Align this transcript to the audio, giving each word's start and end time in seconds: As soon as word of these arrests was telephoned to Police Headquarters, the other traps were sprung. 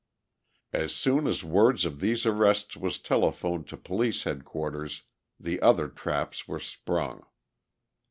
As 0.73 0.95
soon 0.95 1.27
as 1.27 1.43
word 1.43 1.85
of 1.85 1.99
these 1.99 2.25
arrests 2.25 2.75
was 2.75 2.97
telephoned 2.97 3.67
to 3.67 3.77
Police 3.77 4.23
Headquarters, 4.23 5.03
the 5.39 5.61
other 5.61 5.87
traps 5.89 6.47
were 6.47 6.59
sprung. 6.59 7.23